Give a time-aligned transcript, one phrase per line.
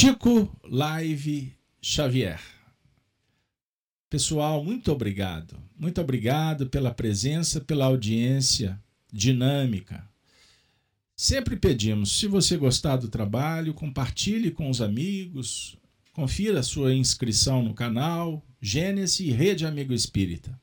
[0.00, 2.40] Chico Live Xavier.
[4.08, 5.60] Pessoal, muito obrigado.
[5.76, 8.80] Muito obrigado pela presença, pela audiência
[9.12, 10.08] dinâmica.
[11.16, 15.76] Sempre pedimos, se você gostar do trabalho, compartilhe com os amigos,
[16.12, 20.56] confira sua inscrição no canal Gênesis e Rede Amigo Espírita.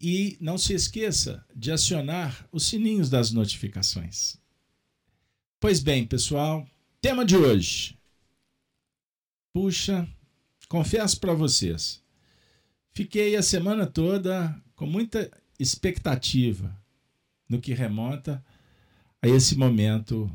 [0.00, 4.40] E não se esqueça de acionar os sininhos das notificações.
[5.62, 6.68] Pois bem, pessoal,
[7.00, 7.96] tema de hoje.
[9.52, 10.08] Puxa,
[10.68, 12.02] confesso para vocês,
[12.90, 16.76] fiquei a semana toda com muita expectativa
[17.48, 18.44] no que remonta
[19.22, 20.28] a esse momento,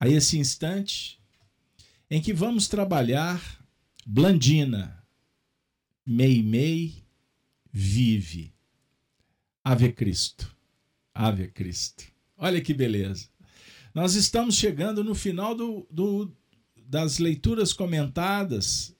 [0.00, 1.22] a esse instante
[2.10, 3.64] em que vamos trabalhar
[4.04, 5.00] Blandina,
[6.04, 7.04] Mei Mei,
[7.70, 8.52] vive.
[9.62, 10.52] Ave Cristo.
[11.14, 12.17] Ave Cristo.
[12.38, 13.28] Olha que beleza.
[13.92, 16.32] Nós estamos chegando no final do, do,
[16.86, 18.96] das leituras comentadas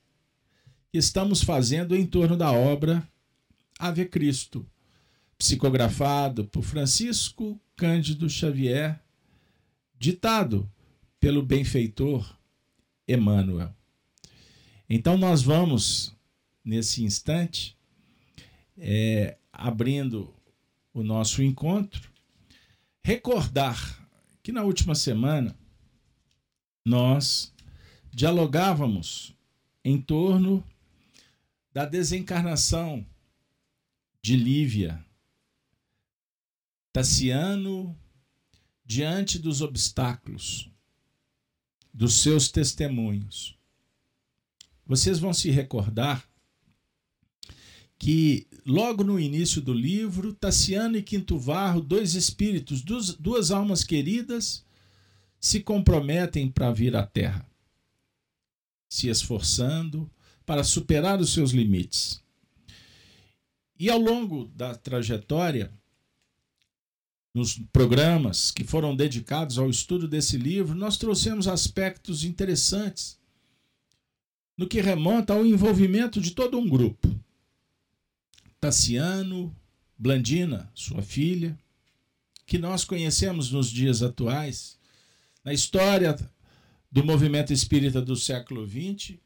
[0.90, 3.08] que estamos fazendo em torno da obra
[3.78, 4.66] Ave Cristo,
[5.38, 9.00] psicografado por Francisco Cândido Xavier,
[9.96, 10.68] ditado
[11.20, 12.36] pelo benfeitor
[13.06, 13.72] Emmanuel.
[14.90, 16.12] Então, nós vamos,
[16.64, 17.76] nesse instante,
[18.76, 20.34] é, abrindo
[20.92, 22.10] o nosso encontro,
[23.08, 24.06] recordar
[24.42, 25.58] que na última semana
[26.84, 27.54] nós
[28.10, 29.34] dialogávamos
[29.82, 30.62] em torno
[31.72, 33.06] da desencarnação
[34.20, 35.02] de Lívia,
[36.92, 37.98] Tassiano,
[38.84, 40.70] diante dos obstáculos,
[41.94, 43.58] dos seus testemunhos.
[44.84, 46.28] Vocês vão se recordar
[47.98, 53.82] que logo no início do livro, Tassiano e Quinto Varro, dois espíritos, duas, duas almas
[53.82, 54.64] queridas,
[55.40, 57.46] se comprometem para vir à Terra,
[58.88, 60.08] se esforçando
[60.46, 62.22] para superar os seus limites.
[63.78, 65.72] E ao longo da trajetória,
[67.34, 73.18] nos programas que foram dedicados ao estudo desse livro, nós trouxemos aspectos interessantes
[74.56, 77.08] no que remonta ao envolvimento de todo um grupo
[78.60, 79.54] Tassiano,
[79.96, 81.58] Blandina, sua filha,
[82.46, 84.78] que nós conhecemos nos dias atuais,
[85.44, 86.16] na história
[86.90, 89.18] do movimento espírita do século XX,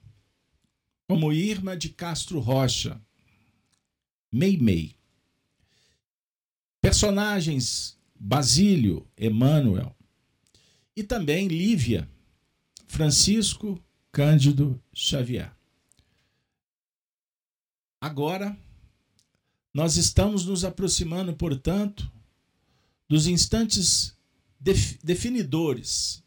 [1.09, 3.01] como Irma de Castro Rocha,
[4.31, 4.97] Meimei.
[6.81, 9.97] Personagens Basílio, Emmanuel,
[10.97, 12.09] e também Lívia,
[12.87, 13.83] Francisco
[14.13, 15.53] Cândido Xavier.
[18.01, 18.57] Agora,
[19.73, 22.11] nós estamos nos aproximando, portanto,
[23.09, 24.17] dos instantes
[24.61, 26.23] def definidores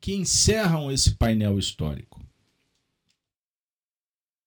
[0.00, 2.24] que encerram esse painel histórico.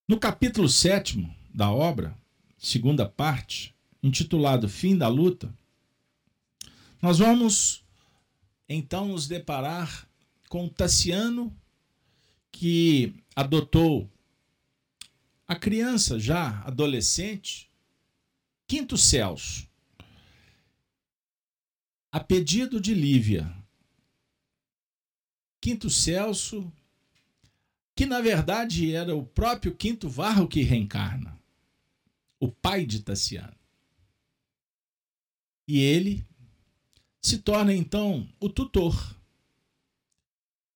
[0.08, 2.18] No capítulo 7 da obra,
[2.58, 5.54] segunda parte, intitulado Fim da Luta,
[7.02, 7.84] nós vamos
[8.68, 10.08] então nos deparar
[10.48, 11.56] com Tassiano,
[12.52, 14.10] que adotou
[15.48, 17.69] a criança já adolescente
[18.70, 19.68] Quinto Celso.
[22.12, 23.52] A pedido de Lívia.
[25.60, 26.72] Quinto Celso,
[27.96, 31.42] que na verdade era o próprio Quinto Varro que reencarna,
[32.40, 33.58] o pai de Tassiano.
[35.68, 36.24] E ele
[37.20, 39.20] se torna então o tutor.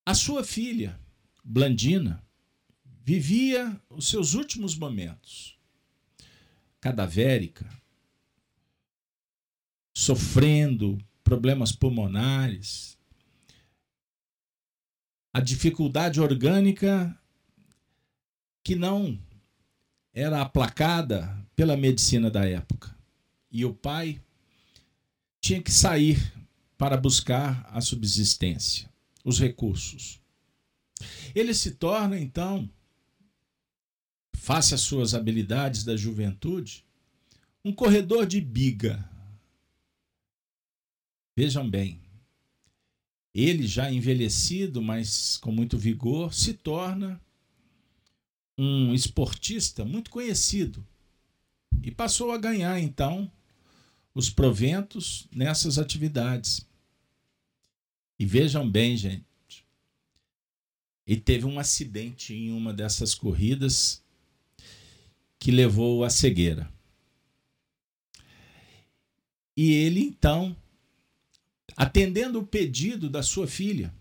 [0.04, 1.00] A sua filha,
[1.44, 2.26] Blandina,
[3.04, 5.60] vivia os seus últimos momentos,
[6.82, 7.83] cadavérica,
[10.04, 12.98] sofrendo problemas pulmonares,
[15.32, 17.18] a dificuldade orgânica
[18.62, 19.18] que não
[20.14, 22.96] era aplacada pela medicina da época.
[23.50, 24.22] E o pai
[25.40, 26.34] tinha que sair
[26.78, 28.90] para buscar a subsistência,
[29.24, 30.20] os recursos.
[31.34, 32.70] Ele se torna, então,
[34.34, 36.86] face às suas habilidades da juventude,
[37.64, 39.13] um corredor de biga
[41.36, 42.00] Vejam bem,
[43.34, 47.20] ele já envelhecido, mas com muito vigor, se torna
[48.58, 50.86] um esportista muito conhecido
[51.82, 53.32] e passou a ganhar então
[54.14, 56.68] os proventos nessas atividades.
[58.20, 59.26] E vejam bem, gente,
[61.06, 64.04] ele teve um acidente em uma dessas corridas
[65.40, 66.72] que levou à cegueira.
[69.58, 70.56] E ele então
[71.76, 73.94] atendendo o pedido da sua filha,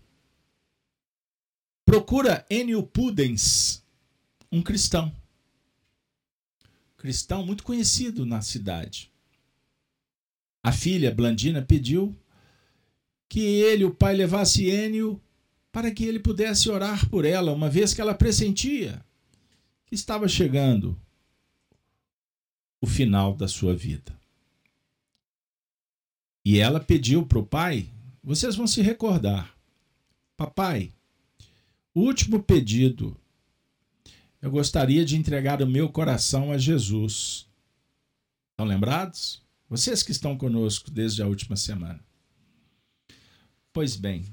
[1.85, 3.83] procura Enio Pudens,
[4.51, 5.13] um cristão.
[6.97, 9.11] Cristão muito conhecido na cidade.
[10.63, 12.15] A filha, Blandina, pediu
[13.27, 15.21] que ele, o pai, levasse Enio
[15.71, 19.03] para que ele pudesse orar por ela, uma vez que ela pressentia
[19.85, 20.99] que estava chegando
[22.79, 24.17] o final da sua vida.
[26.45, 27.89] E ela pediu para o pai,
[28.23, 29.55] vocês vão se recordar,
[30.35, 30.91] papai,
[31.93, 33.15] o último pedido,
[34.41, 37.47] eu gostaria de entregar o meu coração a Jesus.
[38.51, 39.41] Estão lembrados?
[39.69, 42.03] Vocês que estão conosco desde a última semana.
[43.71, 44.25] Pois bem,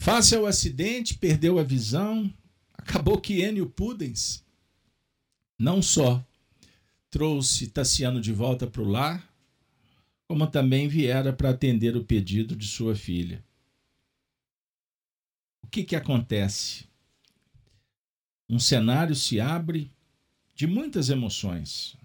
[0.00, 2.32] face ao acidente, perdeu a visão,
[2.74, 4.44] acabou que Enio Pudens
[5.56, 6.22] não só
[7.08, 9.35] trouxe Tassiano de volta para o lar,
[10.26, 13.44] como também viera para atender o pedido de sua filha.
[15.62, 16.86] O que, que acontece?
[18.48, 19.92] Um cenário se abre
[20.54, 21.96] de muitas emoções.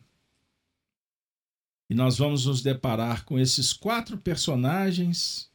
[1.89, 5.51] E nós vamos nos deparar com esses quatro personagens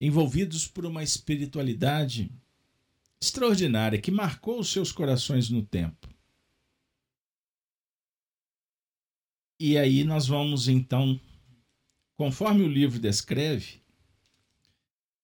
[0.00, 2.30] envolvidos por uma espiritualidade
[3.20, 6.13] extraordinária que marcou os seus corações no tempo.
[9.66, 11.18] E aí nós vamos então,
[12.18, 13.80] conforme o livro descreve,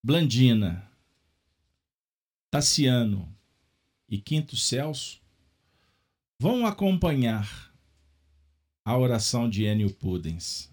[0.02, 0.90] Blandina,
[2.50, 3.30] Tassiano
[4.08, 5.20] e Quinto Celso
[6.38, 7.70] vão acompanhar
[8.82, 10.72] a oração de Enio Pudens,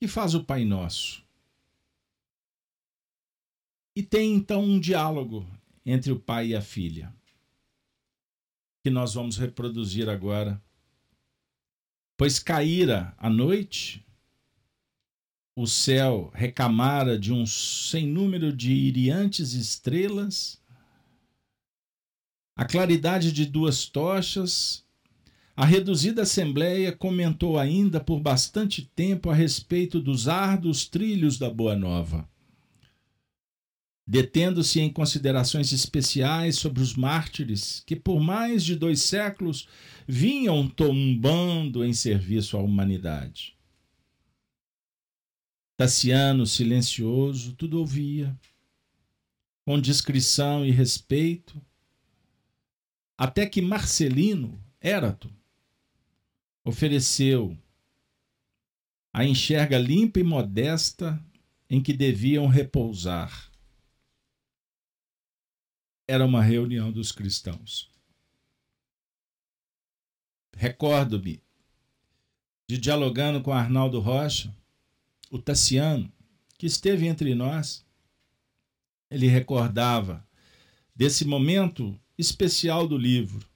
[0.00, 1.24] que faz o Pai Nosso.
[3.94, 5.46] E tem então um diálogo
[5.84, 7.14] entre o pai e a filha,
[8.82, 10.60] que nós vamos reproduzir agora
[12.16, 14.02] Pois caíra a noite,
[15.54, 20.58] o céu recamara de um sem número de iriantes estrelas,
[22.56, 24.82] a claridade de duas tochas,
[25.54, 31.76] a reduzida assembleia comentou ainda por bastante tempo a respeito dos árduos trilhos da Boa
[31.76, 32.26] Nova
[34.06, 39.66] detendo-se em considerações especiais sobre os mártires que por mais de dois séculos
[40.06, 43.56] vinham tombando em serviço à humanidade.
[45.76, 48.38] Tassiano, silencioso, tudo ouvia,
[49.64, 51.60] com discrição e respeito,
[53.18, 55.30] até que Marcelino, Érato,
[56.64, 57.58] ofereceu
[59.12, 61.20] a enxerga limpa e modesta
[61.68, 63.50] em que deviam repousar
[66.06, 67.90] era uma reunião dos cristãos.
[70.54, 71.42] Recordo-me
[72.68, 74.54] de dialogando com Arnaldo Rocha,
[75.30, 76.10] o Tassiano,
[76.56, 77.84] que esteve entre nós.
[79.10, 80.26] Ele recordava
[80.94, 83.46] desse momento especial do livro.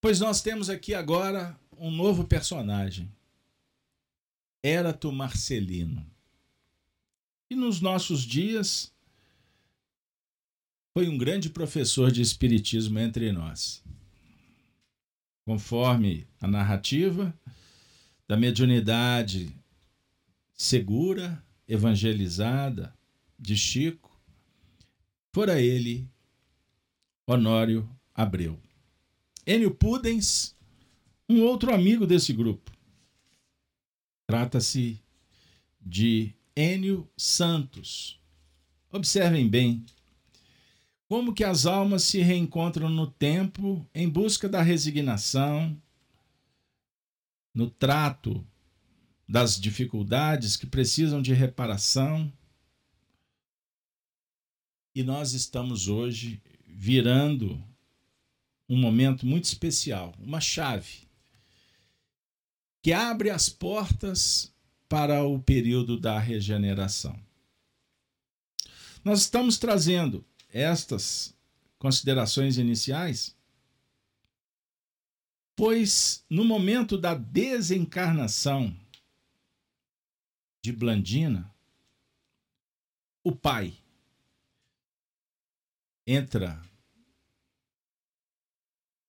[0.00, 3.12] Pois nós temos aqui agora um novo personagem,
[4.62, 6.04] Érato Marcelino.
[7.50, 8.92] E nos nossos dias,
[10.96, 13.84] foi um grande professor de espiritismo entre nós.
[15.44, 17.38] Conforme a narrativa
[18.26, 19.54] da mediunidade
[20.54, 22.96] segura, evangelizada
[23.38, 24.18] de Chico,
[25.34, 26.10] fora ele
[27.26, 28.58] Honório Abreu.
[29.46, 30.56] Enio Pudens,
[31.28, 32.72] um outro amigo desse grupo.
[34.26, 34.98] Trata-se
[35.78, 38.18] de Enio Santos.
[38.90, 39.84] Observem bem
[41.08, 45.80] como que as almas se reencontram no tempo em busca da resignação,
[47.54, 48.46] no trato
[49.28, 52.32] das dificuldades que precisam de reparação.
[54.94, 57.62] E nós estamos hoje virando
[58.68, 61.06] um momento muito especial, uma chave
[62.82, 64.52] que abre as portas
[64.88, 67.18] para o período da regeneração.
[69.04, 71.34] Nós estamos trazendo estas
[71.78, 73.36] considerações iniciais,
[75.54, 78.76] pois no momento da desencarnação
[80.62, 81.54] de Blandina,
[83.22, 83.76] o pai
[86.06, 86.62] entra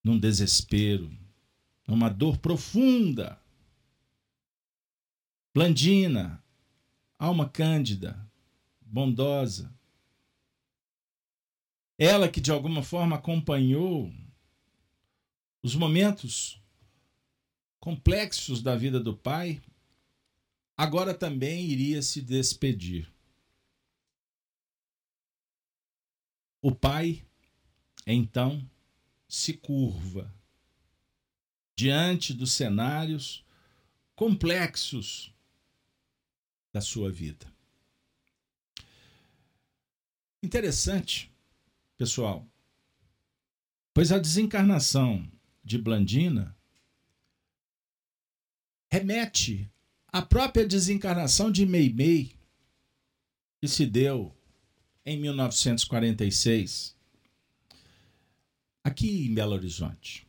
[0.04, 1.12] num desespero,
[1.86, 3.40] numa dor profunda.
[5.54, 6.44] Blandina,
[7.20, 8.18] alma cândida,
[8.82, 9.77] bondosa,
[11.98, 14.14] ela que de alguma forma acompanhou
[15.64, 16.62] os momentos
[17.80, 19.62] complexos da vida do pai,
[20.76, 23.12] agora também iria se despedir.
[26.62, 27.26] O pai,
[28.06, 28.70] então,
[29.28, 30.34] se curva
[31.76, 33.46] diante dos cenários
[34.16, 35.34] complexos
[36.74, 37.46] da sua vida.
[40.42, 41.32] Interessante,
[41.98, 42.48] pessoal,
[43.94, 45.30] pois a desencarnação
[45.64, 46.56] de Blandina
[48.90, 49.70] remete
[50.08, 52.36] à própria desencarnação de Meimei,
[53.60, 54.36] que se deu
[55.04, 56.96] em 1946,
[58.84, 60.28] aqui em Belo Horizonte.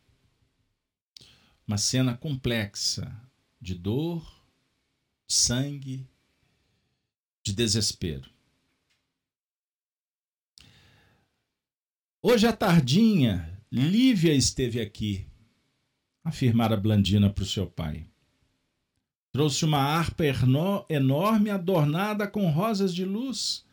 [1.66, 3.14] Uma cena complexa
[3.60, 4.26] de dor,
[5.28, 6.08] sangue,
[7.42, 8.37] de desespero.
[12.20, 15.24] Hoje à tardinha, Lívia esteve aqui,
[16.24, 18.10] afirmara Blandina para o seu pai.
[19.30, 20.24] Trouxe uma harpa
[20.88, 23.64] enorme adornada com rosas de luz.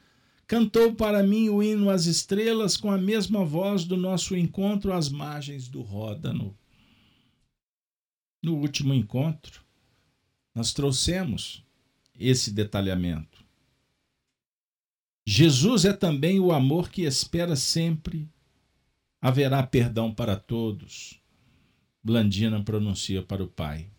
[0.45, 5.09] Cantou para mim o hino às estrelas com a mesma voz do nosso encontro às
[5.09, 6.55] margens do Ródano.
[8.43, 9.63] No último encontro,
[10.53, 11.65] nós trouxemos
[12.13, 13.43] esse detalhamento.
[15.25, 18.29] Jesus é também o amor que espera sempre.
[19.25, 21.19] Haverá perdão para todos.
[22.03, 23.89] Blandina pronuncia para o pai.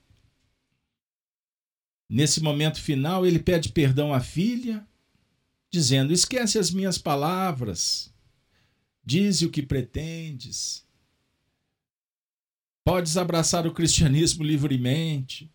[2.09, 4.87] Nesse momento final, ele pede perdão à filha,
[5.69, 8.15] dizendo: Esquece as minhas palavras,
[9.05, 10.87] dize o que pretendes.
[12.85, 15.53] Podes abraçar o cristianismo livremente.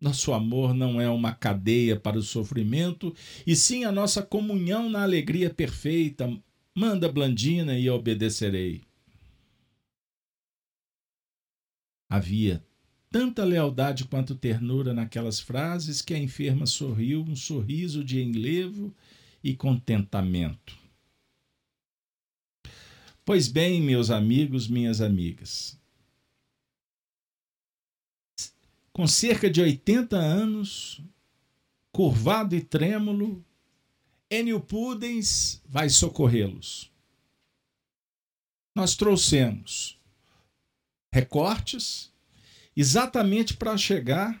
[0.00, 3.12] Nosso amor não é uma cadeia para o sofrimento,
[3.44, 6.40] e sim a nossa comunhão na alegria perfeita.
[6.74, 8.82] Manda Blandina e obedecerei.
[12.08, 12.64] Havia
[13.10, 18.94] tanta lealdade quanto ternura naquelas frases que a enferma sorriu um sorriso de enlevo
[19.42, 20.78] e contentamento.
[23.24, 25.78] Pois bem, meus amigos, minhas amigas,
[28.92, 31.00] com cerca de 80 anos,
[31.92, 33.44] curvado e trêmulo,
[34.30, 36.88] Enio Pudens vai socorrê-los.
[38.76, 39.98] Nós trouxemos
[41.12, 42.12] recortes
[42.76, 44.40] exatamente para chegar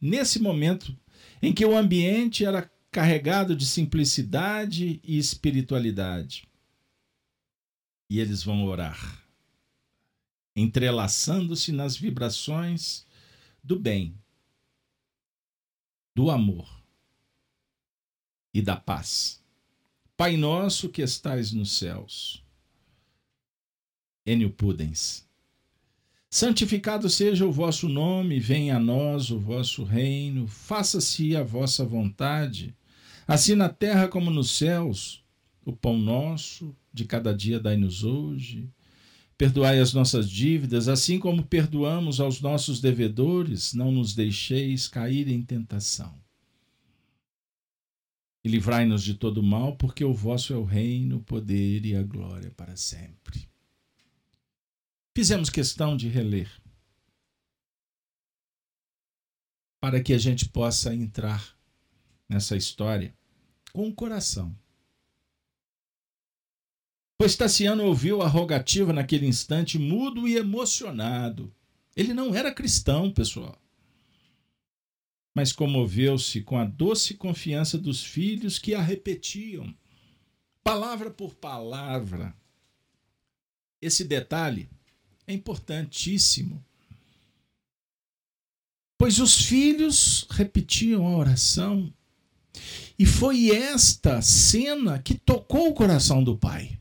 [0.00, 0.96] nesse momento
[1.42, 6.48] em que o ambiente era carregado de simplicidade e espiritualidade.
[8.08, 9.26] E eles vão orar,
[10.54, 13.04] entrelaçando-se nas vibrações
[13.64, 14.16] do bem,
[16.14, 16.73] do amor
[18.54, 19.42] e da paz.
[20.16, 22.40] Pai nosso que estais nos céus.
[24.24, 25.26] Enio Pudens.
[26.30, 32.74] Santificado seja o vosso nome, venha a nós o vosso reino, faça-se a vossa vontade,
[33.26, 35.22] assim na terra como nos céus.
[35.64, 38.68] O pão nosso de cada dia dai-nos hoje.
[39.36, 45.42] Perdoai as nossas dívidas, assim como perdoamos aos nossos devedores, não nos deixeis cair em
[45.42, 46.23] tentação.
[48.44, 52.02] E livrai-nos de todo mal, porque o vosso é o reino, o poder e a
[52.02, 53.48] glória para sempre.
[55.16, 56.50] Fizemos questão de reler
[59.80, 61.56] para que a gente possa entrar
[62.28, 63.14] nessa história
[63.72, 64.56] com o coração.
[67.18, 71.54] Pois Tassiano ouviu a rogativa naquele instante, mudo e emocionado.
[71.94, 73.58] Ele não era cristão, pessoal.
[75.34, 79.74] Mas comoveu-se com a doce confiança dos filhos que a repetiam,
[80.62, 82.34] palavra por palavra.
[83.82, 84.70] Esse detalhe
[85.26, 86.64] é importantíssimo.
[88.96, 91.92] Pois os filhos repetiam a oração,
[92.96, 96.80] e foi esta cena que tocou o coração do pai.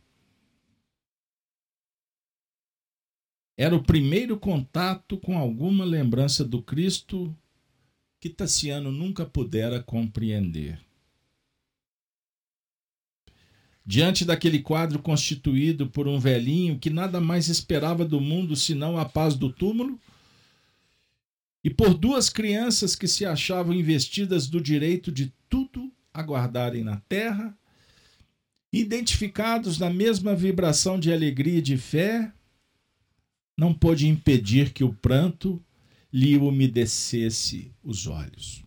[3.57, 7.35] Era o primeiro contato com alguma lembrança do Cristo
[8.23, 10.79] que Tassiano nunca pudera compreender.
[13.85, 19.03] Diante daquele quadro constituído por um velhinho que nada mais esperava do mundo senão a
[19.03, 19.99] paz do túmulo,
[21.61, 27.53] e por duas crianças que se achavam investidas do direito de tudo aguardarem na terra,
[28.71, 32.31] identificados na mesma vibração de alegria e de fé,
[33.57, 35.61] não pôde impedir que o pranto
[36.13, 38.63] lhe umedecesse os olhos.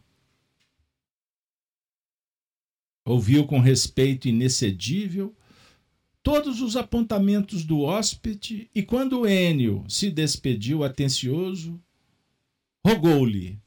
[3.05, 5.33] Ouviu com respeito inexcedível
[6.25, 11.81] todos os apontamentos do hóspede e, quando Enio se despediu atencioso,
[12.85, 13.63] rogou-lhe: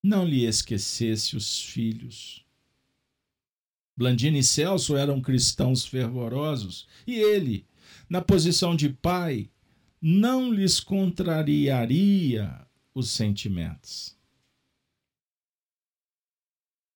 [0.00, 2.46] não lhe esquecesse os filhos.
[3.96, 7.66] Blandina e Celso eram cristãos fervorosos e ele,
[8.08, 9.50] na posição de pai,
[10.00, 14.16] não lhes contrariaria os sentimentos.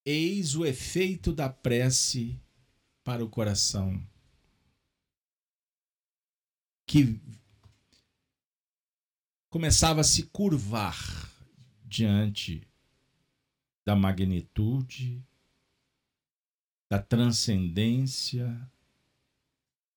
[0.03, 2.39] Eis o efeito da prece
[3.03, 4.01] para o coração
[6.87, 7.19] que
[9.49, 10.95] começava a se curvar
[11.83, 12.67] diante
[13.85, 15.23] da magnitude,
[16.89, 18.71] da transcendência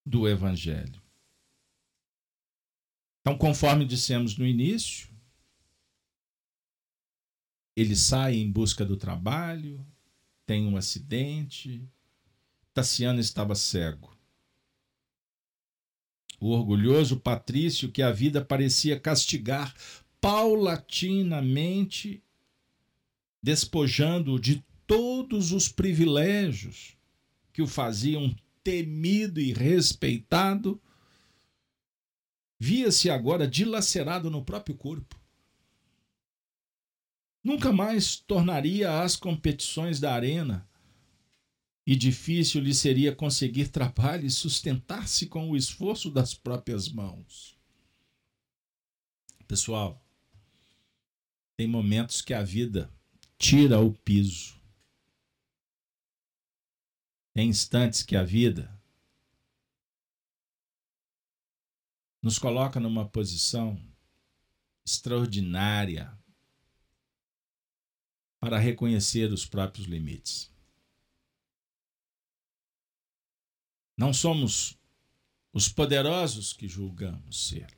[0.04, 1.07] do Evangelho.
[3.28, 5.10] Então, conforme dissemos no início,
[7.76, 9.86] ele sai em busca do trabalho,
[10.46, 11.86] tem um acidente.
[12.72, 14.16] Tassiano estava cego.
[16.40, 19.74] O orgulhoso patrício que a vida parecia castigar
[20.22, 22.24] paulatinamente
[23.42, 26.96] despojando-o de todos os privilégios
[27.52, 30.80] que o faziam temido e respeitado,
[32.58, 35.18] via-se agora dilacerado no próprio corpo.
[37.42, 40.68] Nunca mais tornaria às competições da arena
[41.86, 47.56] e difícil lhe seria conseguir trabalho e sustentar-se com o esforço das próprias mãos.
[49.46, 50.04] Pessoal,
[51.56, 52.92] tem momentos que a vida
[53.38, 54.60] tira o piso.
[57.32, 58.77] Tem instantes que a vida
[62.28, 63.82] nos coloca numa posição
[64.84, 66.14] extraordinária
[68.38, 70.52] para reconhecer os próprios limites.
[73.96, 74.78] Não somos
[75.54, 77.74] os poderosos que julgamos ser.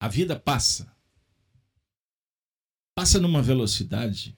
[0.00, 0.92] A vida passa
[2.96, 4.36] passa numa velocidade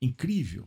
[0.00, 0.66] incrível.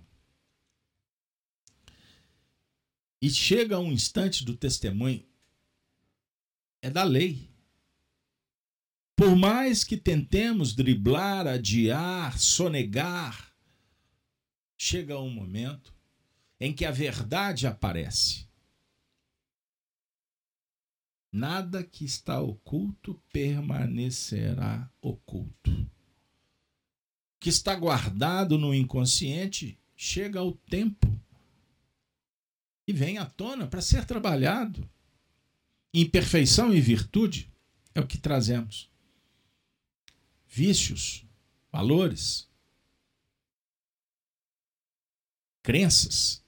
[3.19, 5.27] E chega um instante do testemunho,
[6.81, 7.49] é da lei.
[9.15, 13.53] Por mais que tentemos driblar, adiar, sonegar,
[14.77, 15.93] chega um momento
[16.59, 18.47] em que a verdade aparece.
[21.31, 25.89] Nada que está oculto permanecerá oculto
[27.41, 31.07] que está guardado no inconsciente chega ao tempo
[32.87, 34.87] e vem à tona para ser trabalhado.
[35.93, 37.51] Imperfeição e virtude
[37.93, 38.89] é o que trazemos.
[40.47, 41.25] Vícios,
[41.71, 42.49] valores,
[45.61, 46.43] crenças,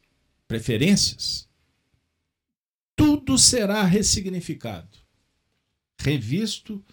[0.48, 1.50] preferências,
[2.96, 4.98] tudo será ressignificado,
[6.00, 6.84] revisto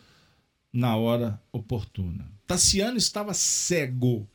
[0.72, 2.32] na hora oportuna.
[2.46, 4.28] Tassiano estava cego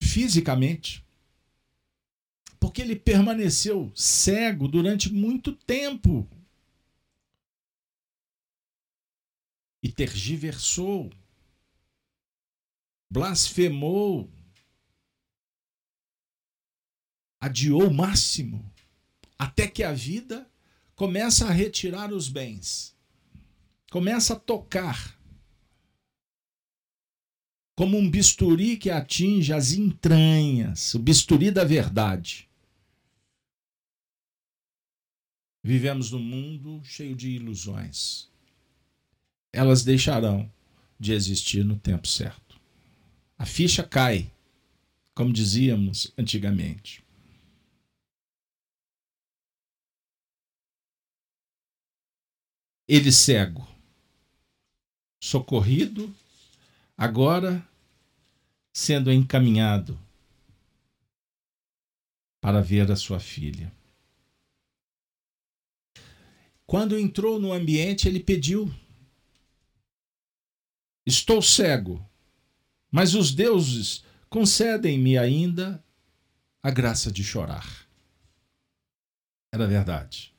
[0.00, 1.04] fisicamente,
[2.60, 6.28] porque ele permaneceu cego durante muito tempo.
[9.82, 11.10] E tergiversou,
[13.10, 14.28] blasfemou,
[17.40, 18.68] adiou o máximo,
[19.38, 20.50] até que a vida
[20.96, 22.96] começa a retirar os bens,
[23.90, 25.16] começa a tocar.
[27.76, 32.47] Como um bisturi que atinge as entranhas, o bisturi da verdade.
[35.68, 38.26] Vivemos num mundo cheio de ilusões.
[39.52, 40.50] Elas deixarão
[40.98, 42.58] de existir no tempo certo.
[43.36, 44.32] A ficha cai,
[45.14, 47.04] como dizíamos antigamente.
[52.88, 53.68] Ele cego,
[55.22, 56.16] socorrido
[56.96, 57.62] agora
[58.72, 60.00] sendo encaminhado
[62.40, 63.70] para ver a sua filha.
[66.68, 68.70] Quando entrou no ambiente, ele pediu:
[71.06, 72.06] Estou cego,
[72.90, 75.82] mas os deuses concedem-me ainda
[76.62, 77.88] a graça de chorar.
[79.50, 80.34] Era verdade.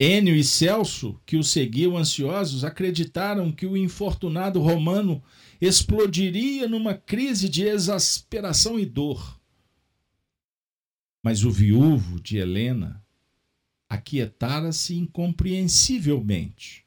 [0.00, 5.22] Enio e Celso, que o seguiam ansiosos, acreditaram que o infortunado romano
[5.60, 9.38] explodiria numa crise de exasperação e dor.
[11.22, 13.05] Mas o viúvo de Helena
[13.88, 16.84] aquietara-se incompreensivelmente.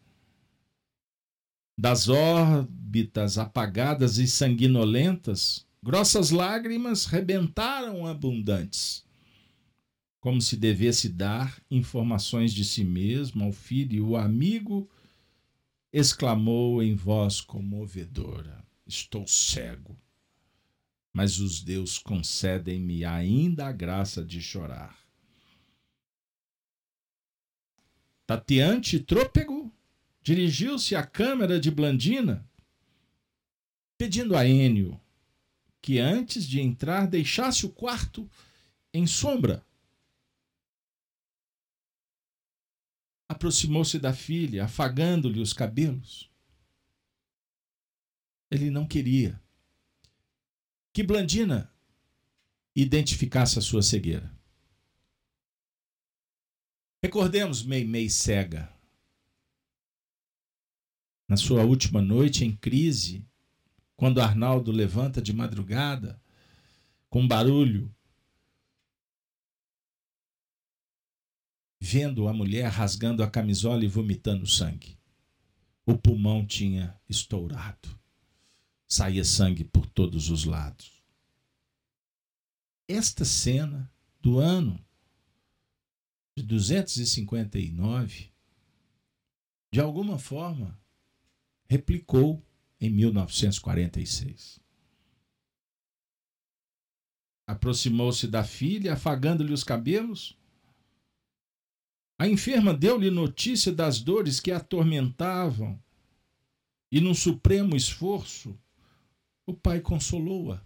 [1.77, 9.07] Das órbitas apagadas e sanguinolentas, grossas lágrimas rebentaram abundantes
[10.19, 14.89] como se devesse dar informações de si mesmo ao filho e o amigo
[15.93, 19.97] exclamou em voz comovedora: Estou cego,
[21.13, 24.98] mas os deus concedem-me ainda a graça de chorar.
[28.29, 29.73] Tateante trôpego
[30.21, 32.47] dirigiu-se à câmara de Blandina,
[33.97, 35.01] pedindo a Enio
[35.81, 38.29] que antes de entrar deixasse o quarto
[38.93, 39.65] em sombra.
[43.27, 46.29] Aproximou-se da filha, afagando-lhe os cabelos.
[48.51, 49.41] Ele não queria
[50.93, 51.73] que Blandina
[52.75, 54.38] identificasse a sua cegueira.
[57.01, 58.69] Recordemos Meimei cega.
[61.29, 63.25] Na sua última noite em crise,
[63.95, 66.21] quando Arnaldo levanta de madrugada,
[67.09, 67.93] com barulho,
[71.79, 74.99] vendo a mulher rasgando a camisola e vomitando sangue.
[75.85, 77.97] O pulmão tinha estourado.
[78.87, 81.01] Saía sangue por todos os lados.
[82.89, 84.83] Esta cena do ano
[86.39, 88.31] de 259,
[89.71, 90.79] de alguma forma,
[91.67, 92.41] replicou
[92.79, 94.59] em 1946.
[97.45, 100.37] Aproximou-se da filha, afagando-lhe os cabelos.
[102.17, 105.81] A enferma deu-lhe notícia das dores que a atormentavam,
[106.91, 108.57] e, num supremo esforço,
[109.45, 110.63] o pai consolou-a.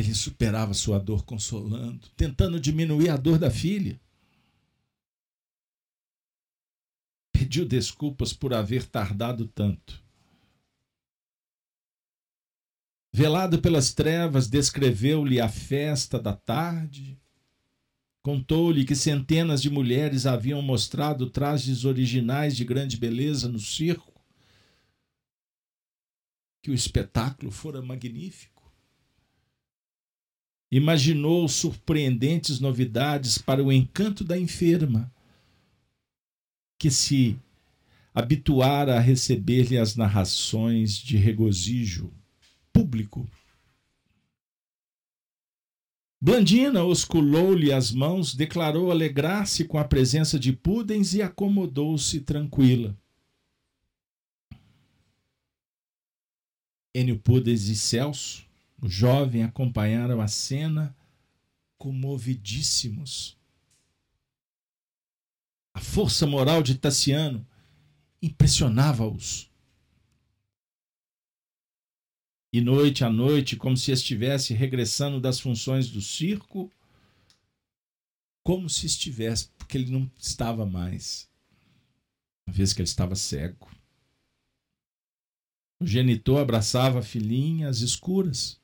[0.00, 4.00] Ele superava sua dor consolando, tentando diminuir a dor da filha.
[7.30, 10.02] Pediu desculpas por haver tardado tanto.
[13.12, 17.20] Velado pelas trevas, descreveu-lhe a festa da tarde.
[18.22, 24.24] Contou-lhe que centenas de mulheres haviam mostrado trajes originais de grande beleza no circo,
[26.62, 28.59] que o espetáculo fora magnífico
[30.70, 35.12] imaginou surpreendentes novidades para o encanto da enferma,
[36.78, 37.36] que se
[38.14, 42.12] habituara a receber-lhe as narrações de regozijo
[42.72, 43.28] público.
[46.22, 52.96] Blandina osculou-lhe as mãos, declarou alegrar-se com a presença de Pudens e acomodou-se tranquila.
[56.94, 58.49] Enio Pudens e Celso
[58.80, 60.96] o jovem acompanharam a cena
[61.76, 63.36] comovidíssimos.
[65.74, 67.46] A força moral de Tassiano
[68.22, 69.50] impressionava-os.
[72.52, 76.72] E noite a noite, como se estivesse regressando das funções do circo,
[78.42, 81.30] como se estivesse, porque ele não estava mais,
[82.46, 83.70] uma vez que ele estava cego.
[85.80, 88.59] O genitor abraçava a filhinha às escuras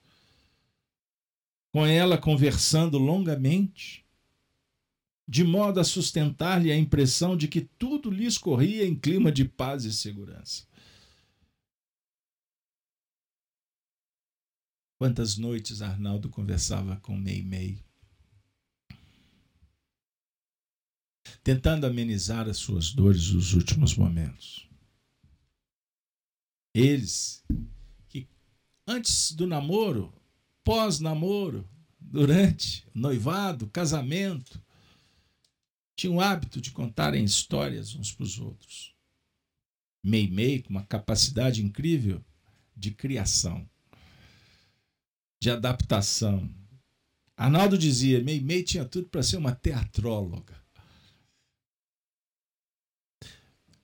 [1.76, 4.02] com ela conversando longamente,
[5.28, 9.84] de modo a sustentar-lhe a impressão de que tudo lhe escorria em clima de paz
[9.84, 10.66] e segurança.
[14.98, 17.84] Quantas noites Arnaldo conversava com Meimei,
[21.44, 24.66] tentando amenizar as suas dores nos últimos momentos.
[26.74, 27.44] Eles
[28.08, 28.26] que
[28.88, 30.15] antes do namoro
[30.66, 31.64] pós-namoro,
[32.00, 34.60] durante noivado, casamento,
[35.94, 38.92] tinham o hábito de contarem histórias uns para os outros.
[40.04, 42.20] Meimei, com uma capacidade incrível
[42.76, 43.64] de criação,
[45.40, 46.52] de adaptação.
[47.36, 50.60] Arnaldo dizia: Meimei tinha tudo para ser uma teatróloga.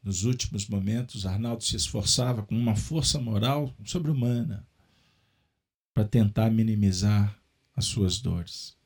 [0.03, 4.67] Nos últimos momentos, Arnaldo se esforçava com uma força moral sobre-humana
[5.95, 7.39] para tentar minimizar
[7.75, 8.77] as suas dores.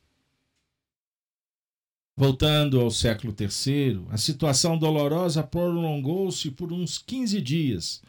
[2.15, 8.01] Voltando ao século III, a situação dolorosa prolongou-se por uns 15 dias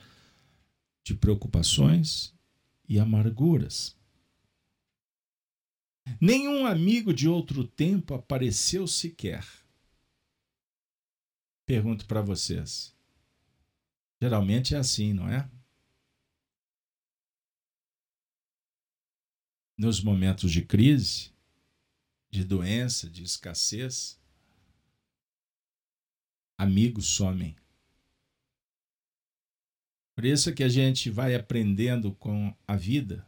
[1.05, 2.35] de preocupações
[2.89, 3.95] e amarguras.
[6.19, 9.47] Nenhum amigo de outro tempo apareceu sequer.
[11.67, 12.97] Pergunto para vocês.
[14.21, 15.49] Geralmente é assim, não é?
[19.79, 21.31] Nos momentos de crise,
[22.29, 24.21] de doença, de escassez,
[26.59, 27.57] amigos somem.
[30.17, 33.25] Por isso que a gente vai aprendendo com a vida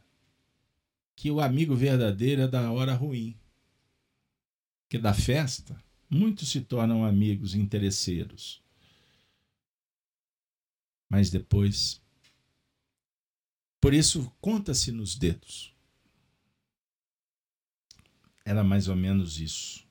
[1.15, 3.39] que o amigo verdadeiro é da hora ruim.
[4.89, 8.61] Que da festa, muitos se tornam amigos interesseiros.
[11.07, 12.01] Mas depois.
[13.79, 15.70] Por isso, conta-se nos dedos.
[18.45, 19.85] Era mais ou menos isso.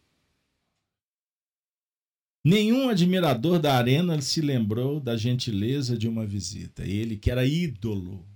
[2.44, 6.86] Nenhum admirador da arena se lembrou da gentileza de uma visita.
[6.86, 8.26] Ele, que era ídolo,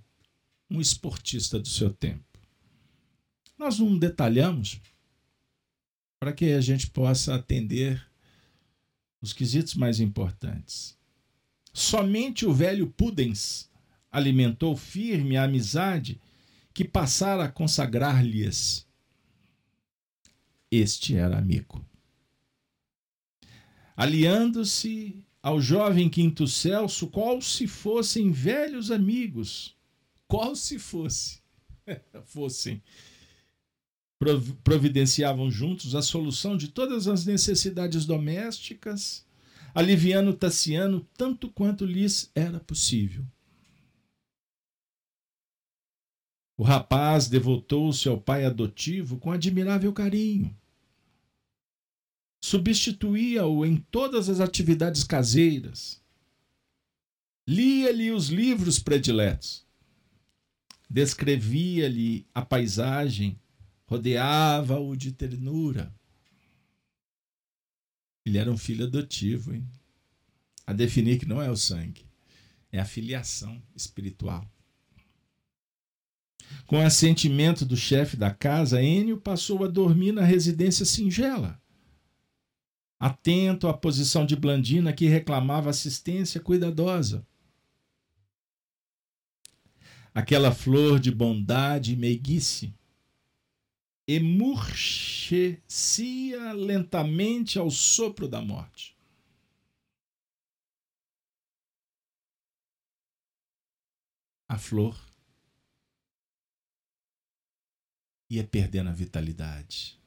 [0.69, 2.23] um esportista do seu tempo.
[3.57, 4.79] Nós não detalhamos
[6.19, 8.05] para que a gente possa atender
[9.21, 10.97] os quesitos mais importantes.
[11.73, 13.69] Somente o velho Pudens
[14.11, 16.21] alimentou firme a amizade
[16.73, 18.85] que passara a consagrar-lhes.
[20.75, 21.85] Este era amigo.
[23.95, 29.75] Aliando-se ao jovem Quinto Celso, qual se fossem velhos amigos,
[30.27, 31.39] qual se fosse,
[32.25, 32.83] fossem,
[34.63, 39.25] providenciavam juntos a solução de todas as necessidades domésticas
[39.75, 43.25] aliviando Tassiano tanto quanto lhes era possível.
[46.57, 50.55] O rapaz devotou-se ao pai adotivo com admirável carinho.
[52.45, 55.99] Substituía-o em todas as atividades caseiras.
[57.47, 59.65] Lia-lhe os livros prediletos.
[60.87, 63.41] Descrevia-lhe a paisagem,
[63.87, 65.91] rodeava-o de ternura.
[68.23, 69.67] Ele era um filho adotivo, hein?
[70.67, 72.05] A definir que não é o sangue,
[72.71, 74.47] é a filiação espiritual.
[76.67, 81.59] Com assentimento do chefe da casa, Enio passou a dormir na residência singela.
[82.99, 87.25] Atento à posição de Blandina, que reclamava assistência cuidadosa.
[90.13, 92.73] Aquela flor de bondade e meiguice
[94.07, 95.61] emurchecia
[96.53, 98.95] lentamente ao sopro da morte.
[104.47, 104.99] A flor
[108.29, 109.99] ia perdendo a vitalidade.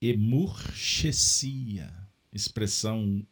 [0.00, 2.05] Emurchecia,
[2.36, 3.26] expressão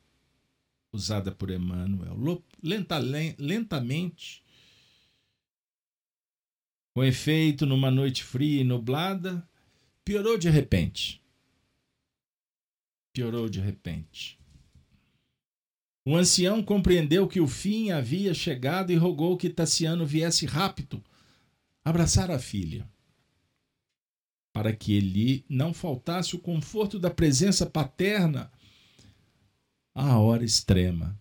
[0.92, 2.16] usada por Emmanuel,
[2.62, 2.98] lenta,
[3.38, 4.42] lentamente.
[6.94, 9.46] Com efeito, numa noite fria e nublada,
[10.04, 11.22] Piorou de repente.
[13.12, 14.38] Piorou de repente.
[16.06, 21.02] O ancião compreendeu que o fim havia chegado e rogou que Tassiano viesse rápido
[21.82, 22.86] abraçar a filha,
[24.52, 28.52] para que ele não faltasse o conforto da presença paterna
[29.94, 31.18] à hora extrema.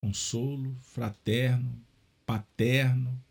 [0.00, 1.84] Consolo fraterno,
[2.24, 3.22] paterno,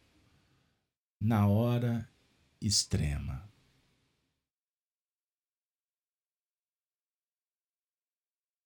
[1.20, 2.08] na hora
[2.62, 3.50] extrema.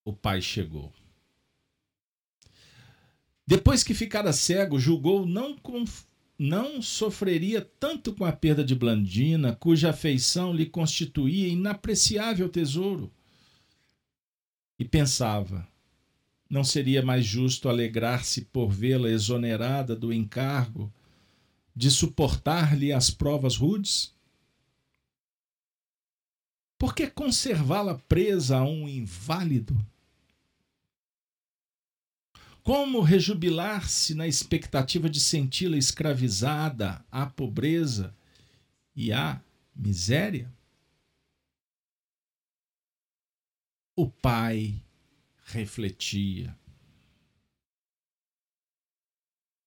[0.04, 0.94] O pai chegou.
[3.46, 5.58] Depois que ficara cego, julgou não,
[6.38, 13.12] não sofreria tanto com a perda de Blandina, cuja afeição lhe constituía inapreciável tesouro.
[14.78, 15.68] E pensava:
[16.50, 20.94] não seria mais justo alegrar-se por vê-la exonerada do encargo
[21.76, 24.16] de suportar-lhe as provas rudes?
[26.78, 29.76] Por que conservá-la presa a um inválido?
[32.68, 38.14] Como rejubilar-se na expectativa de senti-la escravizada à pobreza
[38.94, 39.42] e à
[39.74, 40.54] miséria?
[43.96, 44.84] O pai
[45.46, 46.60] refletia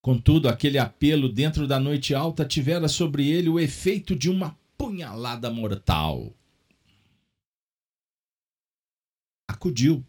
[0.02, 5.50] Contudo, aquele apelo dentro da noite alta tivera sobre ele o efeito de uma punhalada
[5.50, 6.36] mortal.
[9.48, 10.04] Acudiu,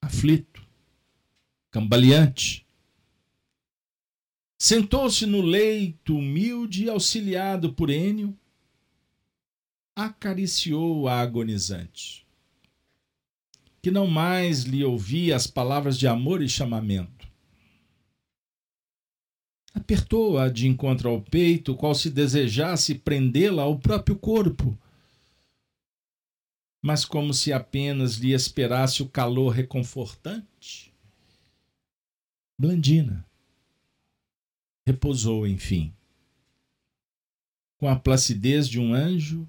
[0.00, 0.69] aflito,
[1.70, 2.66] cambaleante.
[4.58, 8.36] Sentou-se no leito humilde e auxiliado por Enio,
[9.96, 12.26] acariciou a agonizante,
[13.80, 17.20] que não mais lhe ouvia as palavras de amor e chamamento
[19.72, 24.76] Apertou-a de encontro ao peito, qual se desejasse prendê-la ao próprio corpo.
[26.82, 30.89] Mas como se apenas lhe esperasse o calor reconfortante.
[32.60, 33.26] Blandina
[34.86, 35.96] repousou, enfim,
[37.78, 39.48] com a placidez de um anjo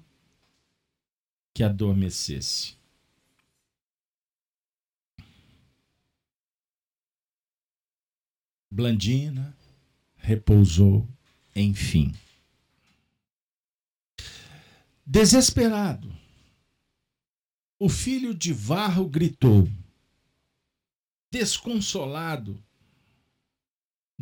[1.52, 2.74] que adormecesse.
[8.70, 9.54] Blandina
[10.16, 11.06] repousou,
[11.54, 12.14] enfim.
[15.04, 16.10] Desesperado,
[17.78, 19.68] o filho de Varro gritou:
[21.30, 22.58] desconsolado,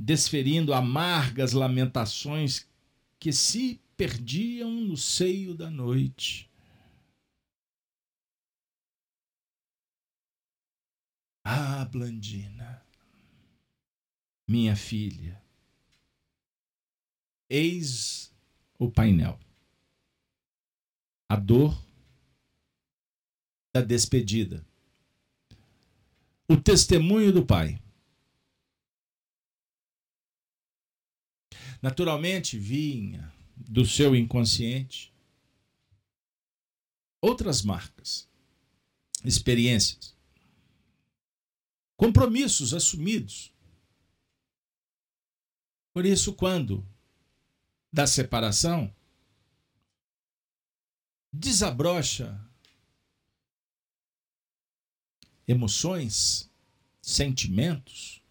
[0.00, 2.66] desferindo amargas lamentações
[3.18, 6.50] que se perdiam no seio da noite.
[11.44, 12.82] Ah, Blandina,
[14.48, 15.42] minha filha,
[17.48, 18.34] eis
[18.78, 19.38] o painel.
[21.28, 21.78] A dor
[23.72, 24.66] da despedida.
[26.48, 27.80] O testemunho do pai.
[31.82, 35.12] Naturalmente vinha do seu inconsciente
[37.20, 38.28] outras marcas,
[39.24, 40.16] experiências,
[41.96, 43.52] compromissos assumidos.
[45.92, 46.86] Por isso, quando
[47.92, 48.94] da separação,
[51.32, 52.40] desabrocha
[55.46, 56.48] emoções,
[57.02, 58.22] sentimentos,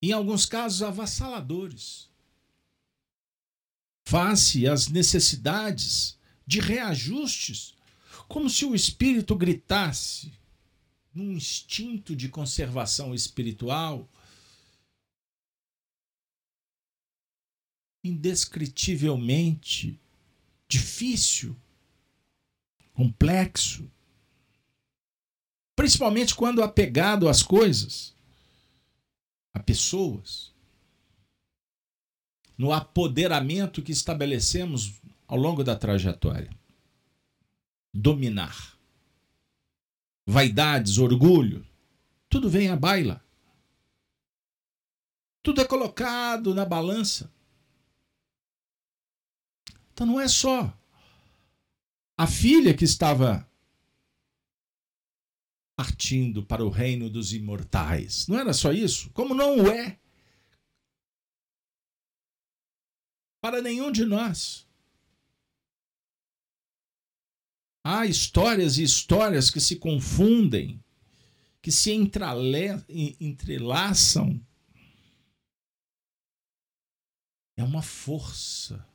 [0.00, 2.11] em alguns casos avassaladores,
[4.12, 7.74] face às necessidades de reajustes,
[8.28, 10.30] como se o espírito gritasse
[11.14, 14.06] num instinto de conservação espiritual
[18.04, 19.98] indescritivelmente
[20.68, 21.56] difícil,
[22.92, 23.90] complexo,
[25.74, 28.14] principalmente quando apegado às coisas,
[29.54, 30.51] a pessoas,
[32.62, 34.92] no apoderamento que estabelecemos
[35.26, 36.48] ao longo da trajetória.
[37.92, 38.78] Dominar.
[40.24, 41.66] Vaidades, orgulho,
[42.28, 43.20] tudo vem à baila.
[45.42, 47.28] Tudo é colocado na balança.
[49.92, 50.72] Então não é só
[52.16, 53.44] a filha que estava
[55.74, 58.28] partindo para o reino dos imortais.
[58.28, 59.10] Não era só isso?
[59.10, 59.98] Como não o é
[63.42, 64.68] para nenhum de nós.
[67.84, 70.80] Há histórias e histórias que se confundem,
[71.60, 74.40] que se entrelaçam.
[77.56, 78.86] É uma força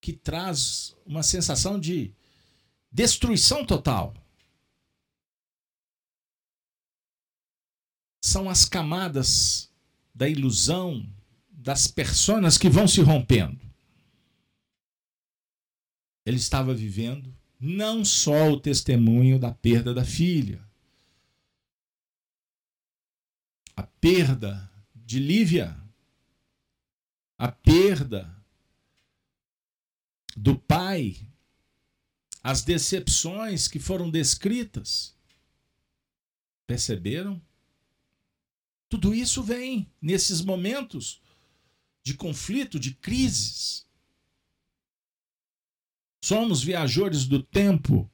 [0.00, 2.12] que traz uma sensação de
[2.90, 4.12] destruição total.
[8.20, 9.70] São as camadas
[10.12, 11.08] da ilusão
[11.60, 13.60] das personas que vão se rompendo.
[16.24, 20.66] Ele estava vivendo não só o testemunho da perda da filha,
[23.76, 25.78] a perda de Lívia,
[27.36, 28.34] a perda
[30.34, 31.28] do pai,
[32.42, 35.14] as decepções que foram descritas.
[36.66, 37.40] Perceberam?
[38.88, 41.20] Tudo isso vem nesses momentos
[42.02, 43.86] de conflito, de crises.
[46.22, 48.10] Somos viajores do tempo.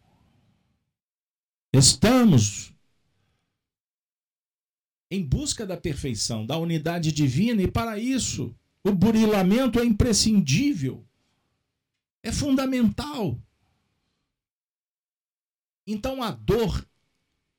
[1.73, 2.73] Estamos
[5.11, 11.07] em busca da perfeição, da unidade divina, e para isso o burilamento é imprescindível
[12.27, 13.41] é fundamental.
[15.87, 16.85] Então a dor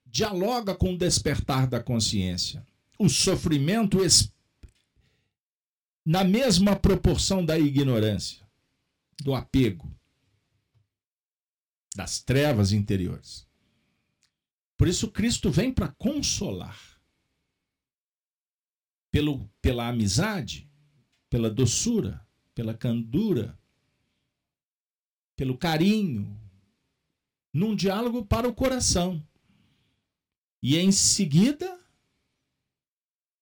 [0.05, 2.65] dialoga com o despertar da consciência.
[2.99, 4.03] O sofrimento
[6.07, 8.47] na mesma proporção da ignorância,
[9.19, 9.93] do apego,
[11.93, 13.45] das trevas interiores.
[14.77, 16.79] Por isso Cristo vem para consolar.
[19.11, 20.71] Pelo, pela amizade,
[21.29, 23.59] pela doçura, pela candura,
[25.35, 26.39] pelo carinho,
[27.51, 29.21] num diálogo para o coração.
[30.63, 31.77] E em seguida,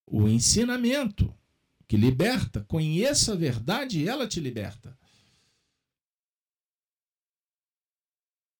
[0.07, 1.31] o ensinamento
[1.87, 2.63] que liberta.
[2.63, 4.97] Conheça a verdade e ela te liberta.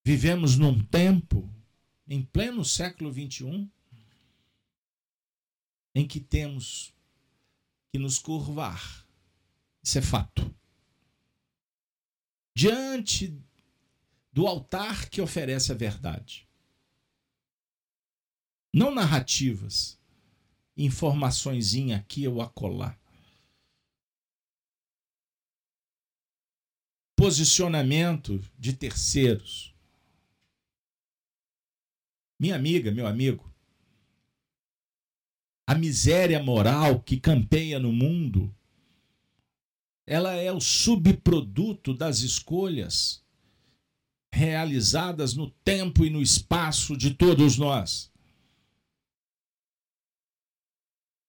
[0.03, 1.51] Vivemos num tempo,
[2.07, 3.69] em pleno século XXI,
[5.95, 6.93] em que temos
[7.91, 9.05] que nos curvar.
[9.82, 10.55] Isso é fato
[12.55, 13.38] diante
[14.32, 16.47] do altar que oferece a verdade.
[18.73, 19.99] Não narrativas,
[20.76, 22.97] informações aqui ou acolá.
[27.16, 29.74] Posicionamento de terceiros.
[32.39, 33.49] Minha amiga, meu amigo,
[35.68, 38.53] a miséria moral que campeia no mundo
[40.07, 43.24] ela é o subproduto das escolhas
[44.32, 48.11] realizadas no tempo e no espaço de todos nós.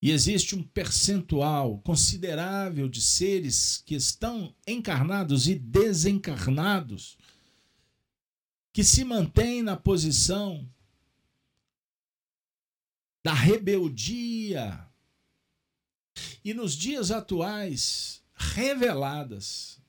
[0.00, 7.16] E existe um percentual considerável de seres que estão encarnados e desencarnados
[8.72, 10.68] que se mantêm na posição
[13.24, 14.86] da rebeldia
[16.44, 19.80] e nos dias atuais reveladas,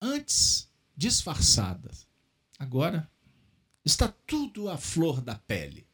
[0.00, 2.06] antes disfarçadas,
[2.58, 3.10] agora
[3.84, 5.89] está tudo à flor da pele.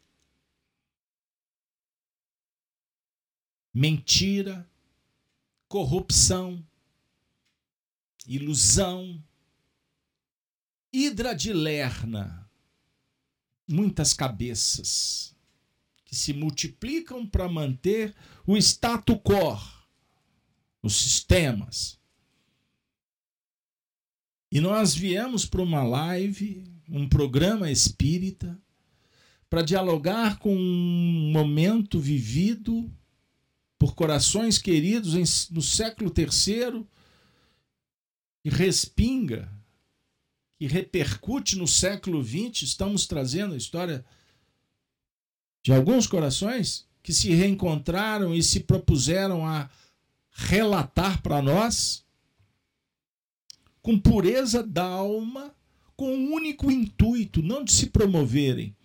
[3.77, 4.67] Mentira,
[5.69, 6.67] corrupção,
[8.27, 9.23] ilusão,
[10.91, 12.51] hidra de lerna,
[13.69, 15.37] muitas cabeças
[16.07, 18.17] que se multiplicam para manter
[18.47, 19.61] o status quo,
[20.83, 22.01] os sistemas.
[24.51, 28.59] E nós viemos para uma live, um programa espírita,
[29.51, 32.91] para dialogar com um momento vivido
[33.87, 35.23] por corações queridos em,
[35.55, 36.85] no século III,
[38.43, 39.49] que respinga,
[40.59, 42.63] que repercute no século XX.
[42.63, 44.05] Estamos trazendo a história
[45.63, 49.71] de alguns corações que se reencontraram e se propuseram a
[50.33, 52.05] relatar para nós,
[53.81, 55.55] com pureza da alma,
[55.97, 58.77] com o um único intuito, não de se promoverem,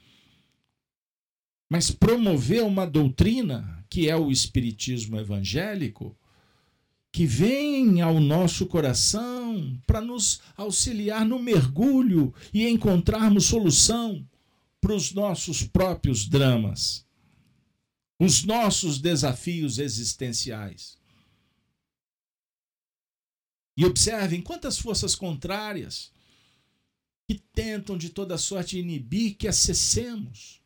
[1.71, 6.17] mas promover uma doutrina que é o Espiritismo evangélico,
[7.13, 14.27] que vem ao nosso coração para nos auxiliar no mergulho e encontrarmos solução
[14.81, 17.07] para os nossos próprios dramas,
[18.19, 20.97] os nossos desafios existenciais.
[23.77, 26.11] E observem quantas forças contrárias
[27.29, 30.60] que tentam de toda sorte inibir que acessemos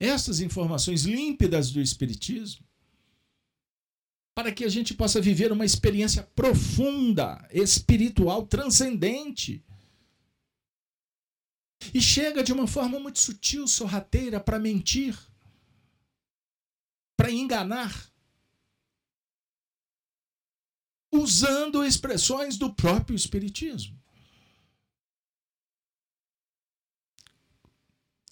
[0.00, 2.66] essas informações límpidas do Espiritismo,
[4.34, 9.62] para que a gente possa viver uma experiência profunda, espiritual, transcendente.
[11.92, 15.18] E chega de uma forma muito sutil, sorrateira, para mentir,
[17.18, 18.10] para enganar,
[21.12, 23.99] usando expressões do próprio Espiritismo.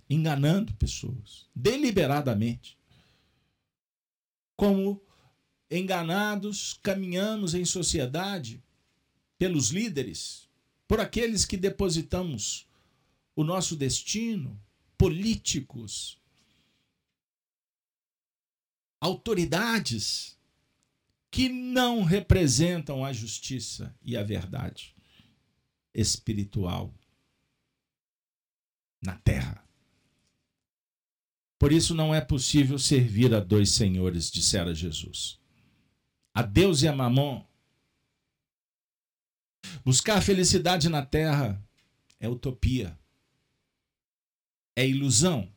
[0.09, 2.79] Enganando pessoas, deliberadamente.
[4.57, 5.01] Como
[5.71, 8.63] enganados caminhamos em sociedade
[9.39, 10.49] pelos líderes,
[10.87, 12.67] por aqueles que depositamos
[13.37, 14.61] o nosso destino,
[14.97, 16.19] políticos,
[19.01, 20.37] autoridades
[21.31, 24.97] que não representam a justiça e a verdade
[25.95, 26.93] espiritual
[29.01, 29.38] na terra.
[31.59, 35.39] Por isso não é possível servir a dois senhores, dissera Jesus.
[36.33, 37.45] A Deus e a Mamon.
[39.85, 41.61] Buscar felicidade na terra
[42.21, 42.97] é utopia.
[44.77, 45.53] É ilusão.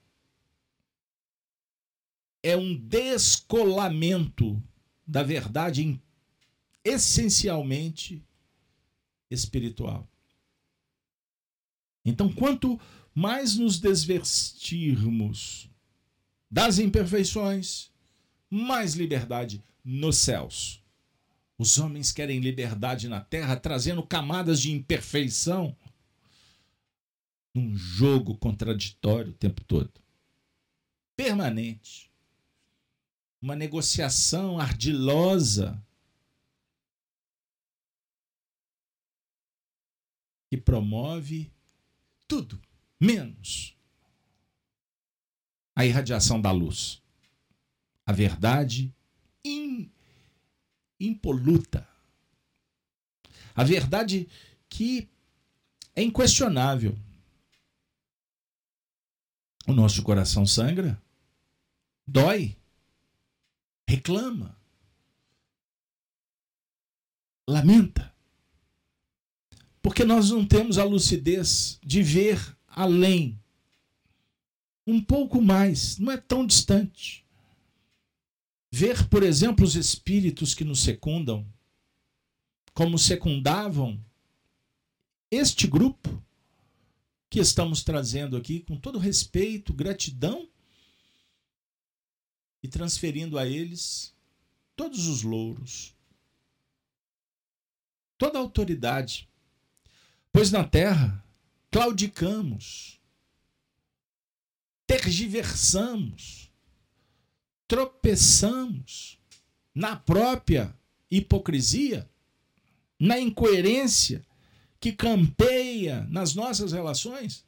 [2.41, 4.61] É um descolamento
[5.05, 6.01] da verdade
[6.83, 8.25] essencialmente
[9.29, 10.09] espiritual.
[12.03, 12.79] Então, quanto
[13.13, 15.70] mais nos desvestirmos
[16.51, 17.89] das imperfeições,
[18.49, 20.83] mais liberdade nos céus.
[21.57, 25.75] Os homens querem liberdade na terra, trazendo camadas de imperfeição
[27.53, 29.93] num jogo contraditório o tempo todo.
[31.15, 32.11] Permanente.
[33.41, 35.81] Uma negociação ardilosa
[40.49, 41.51] que promove
[42.27, 42.61] tudo
[42.99, 43.75] menos
[45.81, 47.01] a irradiação da luz.
[48.05, 48.93] A verdade
[49.43, 49.91] in,
[50.99, 51.87] impoluta.
[53.55, 54.27] A verdade
[54.69, 55.09] que
[55.95, 56.97] é inquestionável.
[59.67, 61.01] O nosso coração sangra,
[62.07, 62.55] dói,
[63.87, 64.57] reclama,
[67.47, 68.13] lamenta.
[69.81, 73.40] Porque nós não temos a lucidez de ver além
[74.85, 77.25] um pouco mais, não é tão distante.
[78.71, 81.45] Ver, por exemplo, os espíritos que nos secundam,
[82.73, 84.03] como secundavam
[85.29, 86.23] este grupo
[87.29, 90.49] que estamos trazendo aqui, com todo respeito, gratidão
[92.63, 94.13] e transferindo a eles
[94.75, 95.95] todos os louros,
[98.17, 99.27] toda a autoridade.
[100.31, 101.23] Pois na terra
[101.69, 103.00] claudicamos,
[104.91, 106.51] tergiversamos
[107.65, 109.17] tropeçamos
[109.73, 110.77] na própria
[111.09, 112.09] hipocrisia,
[112.99, 114.25] na incoerência
[114.77, 117.45] que campeia nas nossas relações?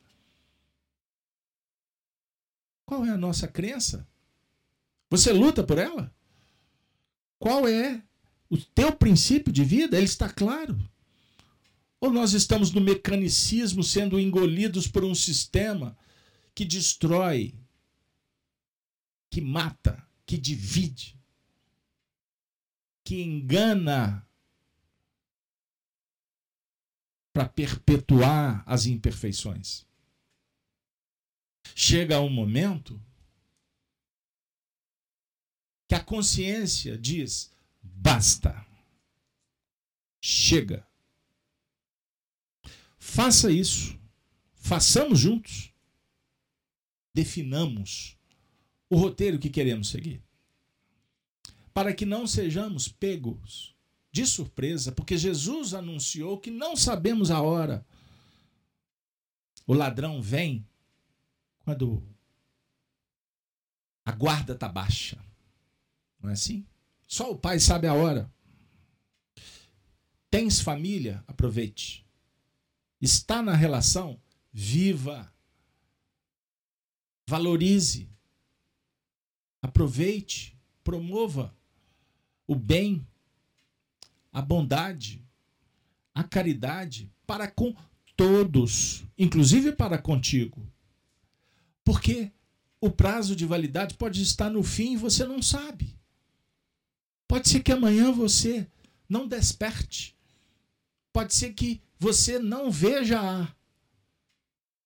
[2.86, 4.08] Qual é a nossa crença?
[5.10, 6.16] Você luta por ela?
[7.38, 8.02] Qual é
[8.50, 9.98] o teu princípio de vida?
[9.98, 10.80] Ele está claro.
[12.00, 15.98] Ou nós estamos no mecanicismo sendo engolidos por um sistema
[16.56, 17.58] que destrói,
[19.30, 21.20] que mata, que divide,
[23.04, 24.28] que engana
[27.34, 29.86] para perpetuar as imperfeições.
[31.76, 33.02] Chega um momento
[35.88, 37.52] que a consciência diz:
[37.82, 38.66] basta,
[40.22, 40.88] chega.
[43.00, 44.00] Faça isso,
[44.54, 45.73] façamos juntos,
[47.14, 48.18] definamos
[48.90, 50.22] o roteiro que queremos seguir,
[51.74, 53.76] para que não sejamos pegos
[54.12, 57.86] de surpresa, porque Jesus anunciou que não sabemos a hora.
[59.66, 60.68] O ladrão vem
[61.60, 62.04] quando
[64.06, 65.18] a guarda está baixa.
[66.22, 66.66] Não é assim?
[67.08, 68.32] Só o pai sabe a hora.
[70.30, 71.24] Tens família?
[71.28, 72.06] Aproveite.
[73.02, 74.22] Está na relação?
[74.52, 75.33] Viva.
[77.28, 78.10] Valorize.
[79.62, 80.58] Aproveite.
[80.84, 81.56] Promova
[82.46, 83.08] o bem,
[84.32, 85.24] a bondade,
[86.14, 87.74] a caridade para com
[88.16, 90.62] todos, inclusive para contigo.
[91.84, 92.32] Porque
[92.82, 95.98] o prazo de validade pode estar no fim e você não sabe.
[97.28, 98.68] Pode ser que amanhã você
[99.08, 100.16] não desperte.
[101.12, 103.48] Pode ser que você não veja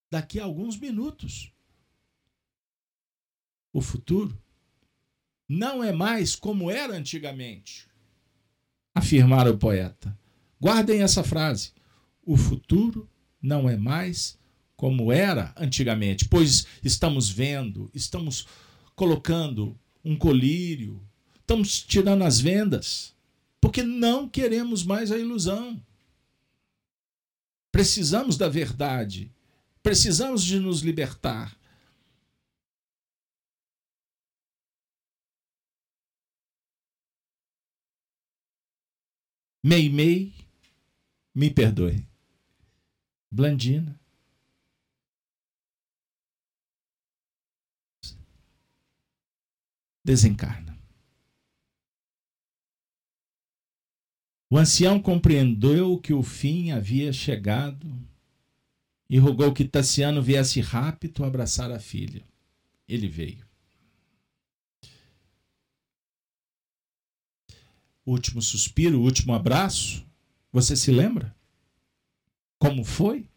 [0.09, 1.51] daqui a alguns minutos.
[3.71, 4.37] O futuro
[5.47, 7.87] não é mais como era antigamente,
[8.93, 10.17] afirmara o poeta.
[10.59, 11.71] Guardem essa frase.
[12.25, 13.09] O futuro
[13.41, 14.37] não é mais
[14.75, 18.45] como era antigamente, pois estamos vendo, estamos
[18.95, 21.01] colocando um colírio,
[21.39, 23.15] estamos tirando as vendas,
[23.59, 25.81] porque não queremos mais a ilusão.
[27.71, 29.31] Precisamos da verdade,
[29.81, 31.56] precisamos de nos libertar.
[39.63, 40.33] Meimei,
[41.33, 42.05] me perdoe.
[43.31, 43.99] Blandina,
[50.03, 50.77] desencarna.
[54.49, 57.85] O ancião compreendeu que o fim havia chegado
[59.09, 62.23] e rogou que Tassiano viesse rápido abraçar a filha.
[62.87, 63.46] Ele veio.
[68.11, 70.05] Último suspiro, o último abraço,
[70.51, 71.35] você se lembra?
[72.57, 73.29] Como foi?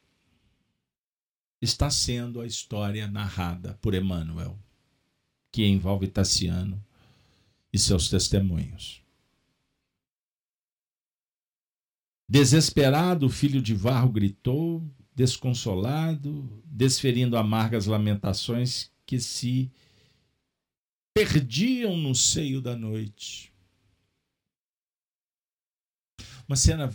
[1.61, 4.59] Está sendo a história narrada por Emmanuel
[5.53, 6.83] que envolve Tassiano
[7.73, 9.03] e seus testemunhos.
[12.29, 19.71] Desesperado, o filho de Varro gritou, desconsolado, desferindo amargas lamentações que se
[21.13, 23.50] perdiam no seio da noite.
[26.51, 26.93] Uma cena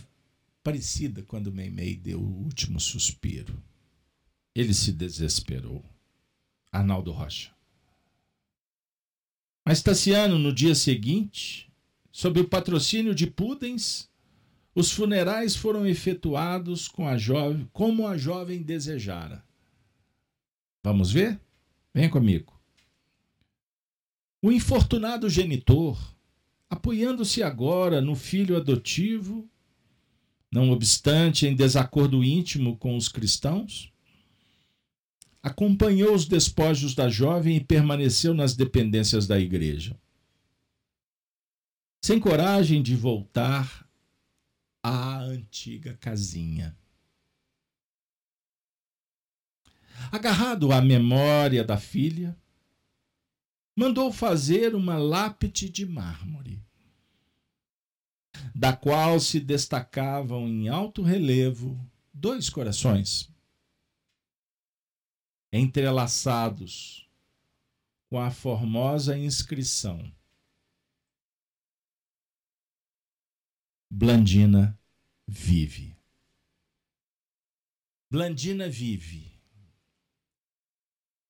[0.62, 3.58] parecida quando Meimei deu o último suspiro.
[4.54, 5.82] Ele se desesperou.
[6.70, 7.52] Arnaldo Rocha.
[9.64, 11.72] Mas Tassiano, no dia seguinte,
[12.12, 14.10] sob o patrocínio de Pudens,
[14.74, 19.42] os funerais foram efetuados com a jovem, como a jovem desejara.
[20.84, 21.40] Vamos ver?
[21.94, 22.60] Vem comigo.
[24.42, 25.98] O infortunado genitor,
[26.68, 29.48] apoiando-se agora no filho adotivo,
[30.50, 33.92] não obstante em desacordo íntimo com os cristãos,
[35.42, 39.98] acompanhou os despojos da jovem e permaneceu nas dependências da igreja.
[42.02, 43.88] Sem coragem de voltar
[44.82, 46.76] à antiga casinha.
[50.12, 52.36] Agarrado à memória da filha,
[53.76, 56.64] mandou fazer uma lápide de mármore,
[58.54, 61.78] da qual se destacavam em alto relevo
[62.12, 63.30] dois corações
[65.52, 67.08] entrelaçados
[68.08, 70.10] com a formosa inscrição:
[73.90, 74.78] Blandina
[75.26, 75.94] vive.
[78.10, 79.36] Blandina vive.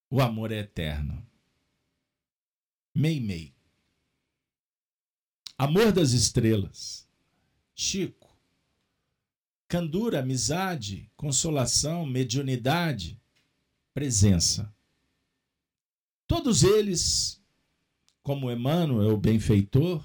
[0.08, 1.26] O amor é eterno.
[2.96, 3.54] Meimei.
[5.58, 7.06] Amor das Estrelas,
[7.74, 8.34] Chico,
[9.68, 13.20] Candura, Amizade, Consolação, Mediunidade,
[13.92, 14.74] Presença.
[16.26, 17.38] Todos eles,
[18.22, 20.02] como Emmanuel, o benfeitor,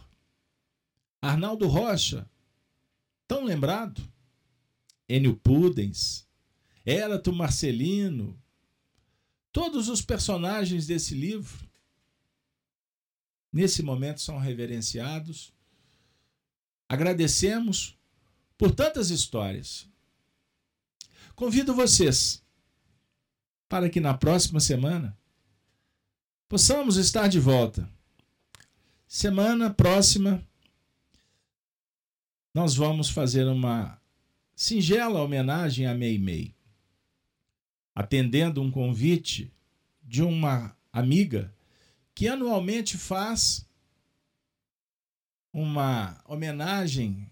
[1.21, 2.29] Arnaldo Rocha,
[3.25, 4.03] tão lembrado,
[5.07, 6.27] Enio Pudens,
[6.85, 8.37] Érato Marcelino,
[9.49, 11.70] todos os personagens desse livro,
[13.51, 15.53] nesse momento são reverenciados.
[16.87, 17.97] Agradecemos
[18.57, 19.89] por tantas histórias.
[21.35, 22.43] Convido vocês
[23.67, 25.17] para que na próxima semana
[26.47, 27.89] possamos estar de volta.
[29.07, 30.45] Semana próxima,
[32.53, 33.99] nós vamos fazer uma
[34.55, 36.53] singela homenagem a Mei Mei,
[37.95, 39.51] atendendo um convite
[40.03, 41.53] de uma amiga
[42.13, 43.67] que anualmente faz
[45.53, 47.29] uma homenagem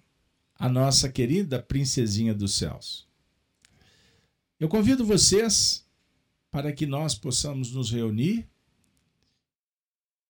[0.55, 3.07] à nossa querida princesinha dos céus.
[4.59, 5.85] Eu convido vocês
[6.51, 8.47] para que nós possamos nos reunir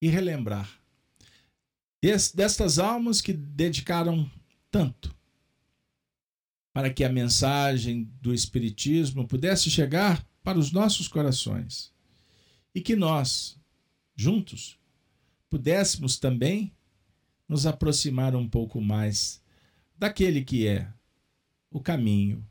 [0.01, 0.79] e relembrar
[2.01, 4.29] destas almas que dedicaram
[4.71, 5.13] tanto
[6.71, 11.91] para que a mensagem do Espiritismo pudesse chegar para os nossos corações
[12.73, 13.58] e que nós,
[14.19, 14.77] juntos,
[15.49, 16.73] pudéssemos também
[17.47, 19.41] nos aproximar um pouco mais
[19.97, 20.91] daquele que é
[21.71, 22.45] o caminho,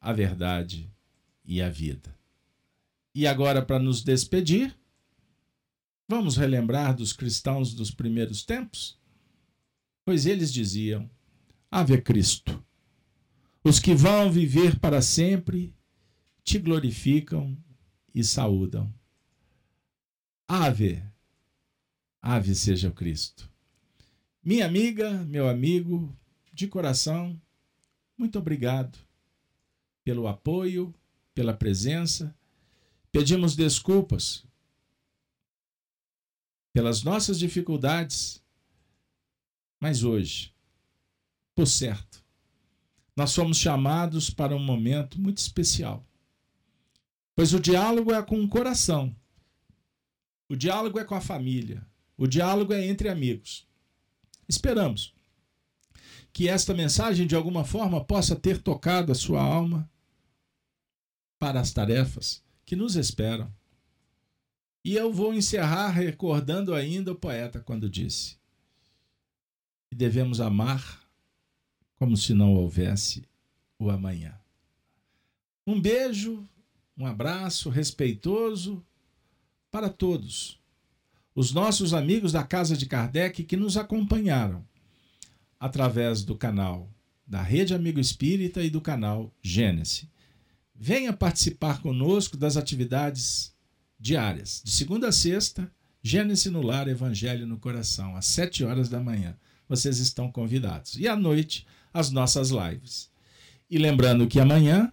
[0.00, 0.90] a verdade
[1.44, 2.16] e a vida.
[3.14, 4.78] E agora, para nos despedir,
[6.10, 8.98] Vamos relembrar dos cristãos dos primeiros tempos?
[10.06, 11.08] Pois eles diziam:
[11.70, 12.64] Ave Cristo.
[13.62, 15.74] Os que vão viver para sempre
[16.42, 17.54] te glorificam
[18.14, 18.90] e saúdam.
[20.50, 21.02] Ave,
[22.22, 23.52] ave seja o Cristo.
[24.42, 26.16] Minha amiga, meu amigo,
[26.54, 27.38] de coração,
[28.16, 28.98] muito obrigado
[30.02, 30.94] pelo apoio,
[31.34, 32.34] pela presença.
[33.12, 34.48] Pedimos desculpas
[36.72, 38.42] pelas nossas dificuldades.
[39.78, 40.54] Mas hoje,
[41.54, 42.24] por certo,
[43.14, 46.06] nós somos chamados para um momento muito especial.
[47.36, 49.14] Pois o diálogo é com o coração,
[50.48, 51.86] o diálogo é com a família,
[52.16, 53.66] o diálogo é entre amigos.
[54.48, 55.14] Esperamos
[56.32, 59.90] que esta mensagem, de alguma forma, possa ter tocado a sua alma
[61.38, 63.52] para as tarefas que nos esperam.
[64.84, 68.38] E eu vou encerrar recordando ainda o poeta quando disse:
[69.88, 71.02] que devemos amar
[71.96, 73.24] como se não houvesse
[73.78, 74.38] o amanhã.
[75.66, 76.48] Um beijo,
[76.96, 78.84] um abraço respeitoso
[79.70, 80.58] para todos,
[81.34, 84.64] os nossos amigos da Casa de Kardec que nos acompanharam
[85.60, 86.88] através do canal
[87.26, 90.06] da Rede Amigo Espírita e do canal Gênesis.
[90.74, 93.54] Venha participar conosco das atividades
[94.00, 95.70] diárias, de segunda a sexta,
[96.02, 99.36] Gênesis no Lar, Evangelho no Coração, às sete horas da manhã.
[99.68, 100.96] Vocês estão convidados.
[100.96, 103.10] E à noite, as nossas lives.
[103.68, 104.90] E lembrando que amanhã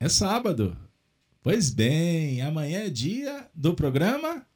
[0.00, 0.76] é sábado.
[1.42, 4.46] Pois bem, amanhã é dia do programa.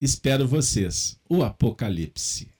[0.00, 1.16] Espero vocês.
[1.28, 2.53] O Apocalipse.